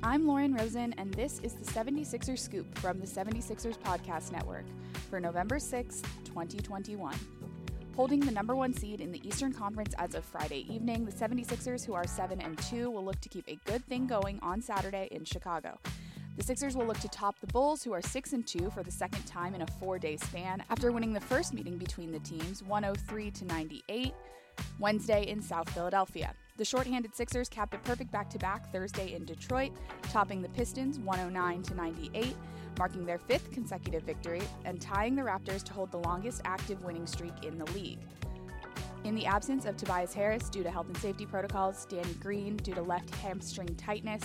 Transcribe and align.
I'm 0.00 0.28
Lauren 0.28 0.54
Rosen, 0.54 0.94
and 0.96 1.12
this 1.14 1.40
is 1.42 1.54
the 1.54 1.64
76ers 1.64 2.38
Scoop 2.38 2.78
from 2.78 3.00
the 3.00 3.06
76ers 3.06 3.76
Podcast 3.78 4.30
Network 4.30 4.64
for 5.10 5.18
November 5.18 5.58
6, 5.58 6.02
2021. 6.24 7.16
Holding 7.96 8.20
the 8.20 8.30
number 8.30 8.54
one 8.54 8.72
seed 8.72 9.00
in 9.00 9.10
the 9.10 9.20
Eastern 9.26 9.52
Conference 9.52 9.96
as 9.98 10.14
of 10.14 10.24
Friday 10.24 10.72
evening, 10.72 11.04
the 11.04 11.10
76ers, 11.10 11.84
who 11.84 11.94
are 11.94 12.06
7 12.06 12.40
and 12.40 12.56
2, 12.58 12.88
will 12.88 13.04
look 13.04 13.20
to 13.20 13.28
keep 13.28 13.48
a 13.48 13.58
good 13.64 13.84
thing 13.86 14.06
going 14.06 14.38
on 14.40 14.62
Saturday 14.62 15.08
in 15.10 15.24
Chicago. 15.24 15.76
The 16.38 16.44
Sixers 16.44 16.76
will 16.76 16.86
look 16.86 17.00
to 17.00 17.08
top 17.08 17.40
the 17.40 17.48
Bulls, 17.48 17.82
who 17.82 17.92
are 17.92 18.00
6 18.00 18.32
and 18.32 18.46
2 18.46 18.70
for 18.70 18.84
the 18.84 18.92
second 18.92 19.26
time 19.26 19.56
in 19.56 19.62
a 19.62 19.66
four 19.80 19.98
day 19.98 20.16
span 20.16 20.62
after 20.70 20.92
winning 20.92 21.12
the 21.12 21.20
first 21.20 21.52
meeting 21.52 21.76
between 21.76 22.12
the 22.12 22.20
teams 22.20 22.62
103 22.62 23.32
to 23.32 23.44
98 23.44 24.14
Wednesday 24.78 25.24
in 25.24 25.42
South 25.42 25.68
Philadelphia. 25.70 26.32
The 26.56 26.64
shorthanded 26.64 27.16
Sixers 27.16 27.48
capped 27.48 27.74
a 27.74 27.78
perfect 27.78 28.12
back-to-back 28.12 28.70
Thursday 28.70 29.14
in 29.14 29.24
Detroit, 29.24 29.72
topping 30.12 30.40
the 30.40 30.48
Pistons 30.50 31.00
109 31.00 31.62
to 31.64 31.74
98, 31.74 32.36
marking 32.78 33.04
their 33.04 33.18
fifth 33.18 33.50
consecutive 33.50 34.04
victory 34.04 34.42
and 34.64 34.80
tying 34.80 35.16
the 35.16 35.22
Raptors 35.22 35.64
to 35.64 35.72
hold 35.72 35.90
the 35.90 35.98
longest 35.98 36.42
active 36.44 36.84
winning 36.84 37.08
streak 37.08 37.44
in 37.44 37.58
the 37.58 37.68
league. 37.72 37.98
In 39.02 39.16
the 39.16 39.26
absence 39.26 39.64
of 39.64 39.76
Tobias 39.76 40.14
Harris 40.14 40.48
due 40.48 40.62
to 40.62 40.70
health 40.70 40.86
and 40.86 40.96
safety 40.98 41.26
protocols, 41.26 41.84
Danny 41.86 42.14
Green 42.14 42.56
due 42.58 42.74
to 42.74 42.82
left 42.82 43.12
hamstring 43.16 43.74
tightness, 43.74 44.22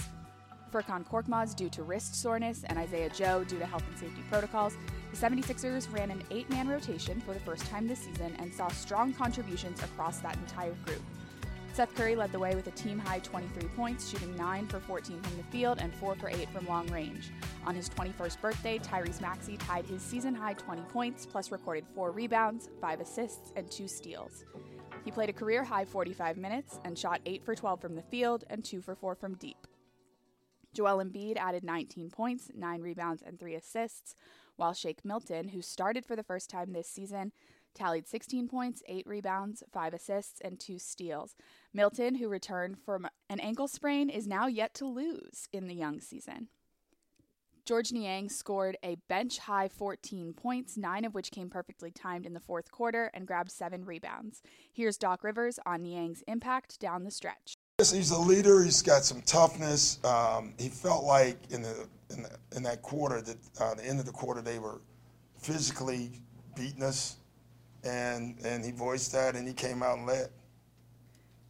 Furkan 0.73 1.07
Korkmaz 1.07 1.55
due 1.55 1.69
to 1.69 1.83
wrist 1.83 2.19
soreness, 2.19 2.63
and 2.63 2.79
Isaiah 2.79 3.09
Joe 3.09 3.43
due 3.43 3.59
to 3.59 3.65
health 3.65 3.83
and 3.87 3.99
safety 3.99 4.23
protocols, 4.29 4.75
the 5.11 5.17
76ers 5.17 5.93
ran 5.93 6.09
an 6.09 6.23
eight 6.31 6.49
man 6.49 6.67
rotation 6.67 7.21
for 7.21 7.33
the 7.33 7.39
first 7.41 7.67
time 7.67 7.87
this 7.87 7.99
season 7.99 8.35
and 8.39 8.51
saw 8.51 8.67
strong 8.69 9.13
contributions 9.13 9.83
across 9.83 10.17
that 10.19 10.35
entire 10.37 10.73
group. 10.85 11.01
Seth 11.73 11.93
Curry 11.95 12.15
led 12.15 12.31
the 12.31 12.39
way 12.39 12.55
with 12.55 12.67
a 12.67 12.71
team 12.71 12.99
high 12.99 13.19
23 13.19 13.67
points, 13.69 14.09
shooting 14.09 14.35
9 14.35 14.67
for 14.67 14.79
14 14.79 15.21
from 15.21 15.37
the 15.37 15.43
field 15.43 15.79
and 15.79 15.93
4 15.95 16.15
for 16.15 16.29
8 16.29 16.49
from 16.49 16.67
long 16.67 16.87
range. 16.87 17.31
On 17.65 17.75
his 17.75 17.89
21st 17.89 18.41
birthday, 18.41 18.79
Tyrese 18.79 19.21
Maxey 19.21 19.57
tied 19.57 19.85
his 19.85 20.01
season 20.01 20.35
high 20.35 20.53
20 20.53 20.81
points, 20.93 21.25
plus 21.25 21.51
recorded 21.51 21.85
4 21.95 22.11
rebounds, 22.11 22.69
5 22.81 23.01
assists, 23.01 23.53
and 23.55 23.69
2 23.71 23.87
steals. 23.87 24.43
He 25.05 25.11
played 25.11 25.29
a 25.29 25.33
career 25.33 25.63
high 25.63 25.85
45 25.85 26.37
minutes 26.37 26.79
and 26.85 26.97
shot 26.97 27.21
8 27.25 27.43
for 27.43 27.55
12 27.55 27.81
from 27.81 27.95
the 27.95 28.03
field 28.03 28.43
and 28.49 28.63
2 28.63 28.81
for 28.81 28.95
4 28.95 29.15
from 29.15 29.33
deep. 29.35 29.67
Joel 30.73 31.03
Embiid 31.03 31.37
added 31.37 31.63
19 31.63 32.09
points, 32.09 32.49
9 32.55 32.81
rebounds, 32.81 33.21
and 33.21 33.39
3 33.39 33.55
assists, 33.55 34.15
while 34.55 34.73
Shake 34.73 35.05
Milton, 35.05 35.49
who 35.49 35.61
started 35.61 36.05
for 36.05 36.15
the 36.15 36.23
first 36.23 36.49
time 36.49 36.73
this 36.73 36.87
season, 36.87 37.31
tallied 37.73 38.07
16 38.07 38.47
points, 38.47 38.83
8 38.87 39.05
rebounds, 39.07 39.63
5 39.71 39.93
assists, 39.93 40.39
and 40.41 40.59
2 40.59 40.79
steals. 40.79 41.35
Milton, 41.73 42.15
who 42.15 42.27
returned 42.27 42.77
from 42.77 43.07
an 43.29 43.39
ankle 43.39 43.67
sprain, 43.67 44.09
is 44.09 44.27
now 44.27 44.47
yet 44.47 44.73
to 44.75 44.85
lose 44.85 45.47
in 45.51 45.67
the 45.67 45.75
young 45.75 45.99
season. 45.99 46.49
Georges 47.65 47.93
Niang 47.93 48.27
scored 48.27 48.77
a 48.83 48.97
bench 49.07 49.39
high 49.39 49.69
14 49.69 50.33
points, 50.33 50.75
nine 50.75 51.05
of 51.05 51.13
which 51.13 51.31
came 51.31 51.49
perfectly 51.49 51.91
timed 51.91 52.25
in 52.25 52.33
the 52.33 52.41
fourth 52.41 52.69
quarter, 52.71 53.09
and 53.13 53.25
grabbed 53.25 53.51
seven 53.51 53.85
rebounds. 53.85 54.41
Here's 54.73 54.97
Doc 54.97 55.23
Rivers 55.23 55.59
on 55.65 55.81
Niang's 55.81 56.23
impact 56.27 56.79
down 56.81 57.05
the 57.05 57.11
stretch. 57.11 57.55
He's 57.91 58.11
a 58.11 58.17
leader. 58.17 58.63
He's 58.63 58.81
got 58.81 59.03
some 59.03 59.21
toughness. 59.21 60.03
Um, 60.03 60.53
he 60.57 60.69
felt 60.69 61.03
like 61.03 61.37
in 61.49 61.61
the 61.61 61.87
in, 62.09 62.23
the, 62.23 62.29
in 62.55 62.63
that 62.63 62.81
quarter, 62.81 63.21
that 63.21 63.37
uh, 63.59 63.73
the 63.73 63.85
end 63.85 63.99
of 63.99 64.05
the 64.05 64.11
quarter, 64.11 64.41
they 64.41 64.59
were 64.59 64.81
physically 65.37 66.21
beating 66.55 66.83
us, 66.83 67.17
and 67.83 68.37
and 68.43 68.63
he 68.63 68.71
voiced 68.71 69.11
that, 69.13 69.35
and 69.35 69.47
he 69.47 69.53
came 69.53 69.83
out 69.83 69.97
and 69.97 70.07
led. 70.07 70.29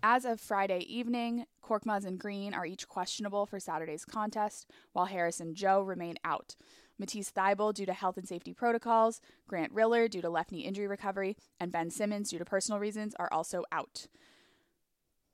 As 0.01 0.25
of 0.25 0.41
Friday 0.41 0.79
evening, 0.79 1.45
Korkmaz 1.63 2.05
and 2.05 2.19
Green 2.19 2.53
are 2.53 2.65
each 2.65 2.89
questionable 2.89 3.45
for 3.45 3.59
Saturday's 3.59 4.03
contest, 4.03 4.69
while 4.91 5.05
Harris 5.05 5.39
and 5.39 5.55
Joe 5.55 5.81
remain 5.81 6.17
out. 6.25 6.55
Matisse 6.99 7.31
Thybulle 7.31 7.73
due 7.73 7.85
to 7.85 7.93
health 7.93 8.17
and 8.17 8.27
safety 8.27 8.53
protocols, 8.53 9.21
Grant 9.47 9.71
Riller 9.71 10.07
due 10.07 10.21
to 10.21 10.29
left 10.29 10.51
knee 10.51 10.61
injury 10.61 10.87
recovery, 10.87 11.37
and 11.59 11.71
Ben 11.71 11.89
Simmons 11.89 12.29
due 12.29 12.37
to 12.37 12.45
personal 12.45 12.79
reasons 12.79 13.15
are 13.15 13.31
also 13.31 13.63
out. 13.71 14.07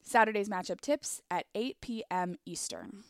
Saturday's 0.02 0.50
matchup 0.50 0.82
tips 0.82 1.22
at 1.30 1.46
8 1.56 1.82
p.m. 1.82 2.36
Eastern. 2.46 3.04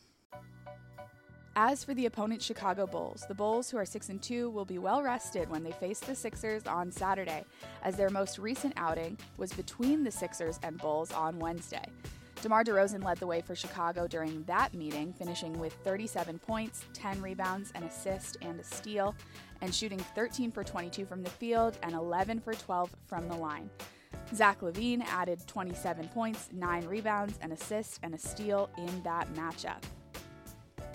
As 1.56 1.82
for 1.82 1.94
the 1.94 2.06
opponent 2.06 2.40
Chicago 2.40 2.86
Bulls, 2.86 3.24
the 3.26 3.34
Bulls, 3.34 3.70
who 3.70 3.76
are 3.76 3.84
6 3.84 4.08
and 4.08 4.22
2, 4.22 4.50
will 4.50 4.64
be 4.64 4.78
well 4.78 5.02
rested 5.02 5.50
when 5.50 5.64
they 5.64 5.72
face 5.72 5.98
the 5.98 6.14
Sixers 6.14 6.66
on 6.66 6.92
Saturday, 6.92 7.44
as 7.82 7.96
their 7.96 8.08
most 8.08 8.38
recent 8.38 8.72
outing 8.76 9.18
was 9.36 9.52
between 9.52 10.04
the 10.04 10.10
Sixers 10.10 10.60
and 10.62 10.78
Bulls 10.78 11.10
on 11.12 11.38
Wednesday. 11.38 11.84
DeMar 12.42 12.64
DeRozan 12.64 13.04
led 13.04 13.18
the 13.18 13.26
way 13.26 13.42
for 13.42 13.54
Chicago 13.54 14.06
during 14.06 14.42
that 14.44 14.72
meeting, 14.72 15.12
finishing 15.12 15.58
with 15.58 15.74
37 15.84 16.38
points, 16.38 16.86
10 16.94 17.20
rebounds, 17.20 17.70
an 17.74 17.82
assist, 17.82 18.38
and 18.40 18.58
a 18.58 18.64
steal, 18.64 19.14
and 19.60 19.74
shooting 19.74 19.98
13 19.98 20.50
for 20.50 20.64
22 20.64 21.04
from 21.04 21.22
the 21.22 21.28
field 21.28 21.76
and 21.82 21.92
11 21.92 22.40
for 22.40 22.54
12 22.54 22.94
from 23.06 23.28
the 23.28 23.36
line. 23.36 23.68
Zach 24.34 24.60
LaVine 24.60 25.02
added 25.06 25.46
27 25.46 26.08
points, 26.08 26.50
9 26.52 26.86
rebounds, 26.86 27.38
an 27.42 27.52
assist, 27.52 27.98
and 28.02 28.14
a 28.14 28.18
steal 28.18 28.70
in 28.78 29.02
that 29.02 29.32
matchup. 29.34 29.82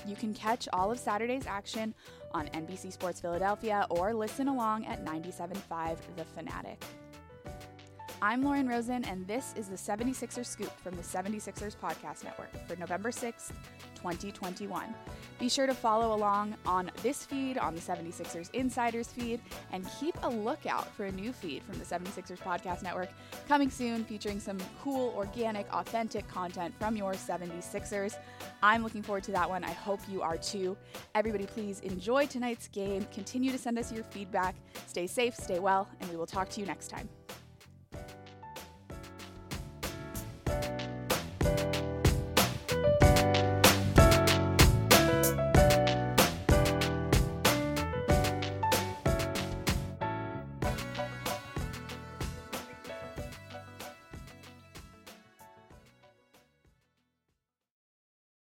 You 0.08 0.16
can 0.16 0.34
catch 0.34 0.68
all 0.72 0.92
of 0.92 1.00
Saturday's 1.00 1.48
action 1.48 1.94
on 2.34 2.48
NBC 2.50 2.94
Sports 2.94 3.20
Philadelphia 3.20 3.88
or 3.90 4.14
listen 4.14 4.48
along 4.48 4.86
at 4.86 5.04
97.5 5.04 5.98
The 6.16 6.26
Fanatic. 6.26 6.84
I'm 8.26 8.44
Lauren 8.44 8.68
Rosen, 8.68 9.06
and 9.06 9.28
this 9.28 9.54
is 9.56 9.68
the 9.68 9.76
76ers 9.76 10.48
Scoop 10.48 10.76
from 10.80 10.96
the 10.96 11.04
76ers 11.04 11.76
Podcast 11.78 12.24
Network 12.24 12.50
for 12.68 12.76
November 12.78 13.12
6th, 13.12 13.52
2021. 13.94 14.96
Be 15.38 15.48
sure 15.48 15.68
to 15.68 15.76
follow 15.76 16.16
along 16.16 16.56
on 16.66 16.90
this 17.04 17.24
feed, 17.24 17.60
on 17.60 17.76
the 17.76 17.82
76ers 17.82 18.50
Insiders 18.54 19.10
feed, 19.10 19.42
and 19.72 19.88
keep 20.00 20.16
a 20.24 20.28
lookout 20.28 20.92
for 20.96 21.06
a 21.06 21.12
new 21.12 21.32
feed 21.32 21.62
from 21.62 21.78
the 21.78 21.86
76ers 21.86 22.40
Podcast 22.40 22.82
Network 22.82 23.10
coming 23.48 23.70
soon, 23.70 24.04
featuring 24.04 24.40
some 24.40 24.58
cool, 24.82 25.14
organic, 25.16 25.72
authentic 25.72 26.28
content 26.28 26.74
from 26.80 26.96
your 26.96 27.14
76ers. 27.14 28.16
I'm 28.64 28.82
looking 28.82 29.04
forward 29.04 29.26
to 29.26 29.34
that 29.34 29.48
one. 29.48 29.64
I 29.64 29.72
hope 29.72 30.00
you 30.10 30.24
are 30.24 30.38
too. 30.38 30.76
Everybody, 31.14 31.46
please 31.46 31.80
enjoy 31.82 32.26
tonight's 32.26 32.70
game. 32.70 33.06
Continue 33.14 33.52
to 33.52 33.60
send 33.60 33.78
us 33.78 33.92
your 33.92 34.04
feedback. 34.04 34.56
Stay 34.88 35.06
safe, 35.06 35.36
stay 35.36 35.60
well, 35.60 35.88
and 36.02 36.10
we 36.10 36.18
will 36.18 36.26
talk 36.26 36.50
to 36.50 36.60
you 36.60 36.66
next 36.66 36.88
time. 36.88 37.08